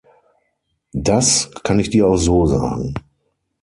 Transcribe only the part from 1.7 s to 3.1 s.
ich dir auch so sagen.